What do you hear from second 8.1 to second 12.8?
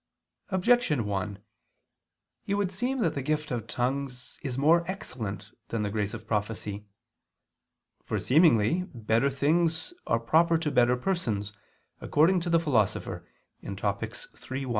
seemingly, better things are proper to better persons, according to the